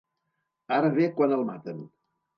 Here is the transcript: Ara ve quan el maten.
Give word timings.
Ara 0.77 0.89
ve 0.97 1.05
quan 1.21 1.37
el 1.39 1.47
maten. 1.51 1.87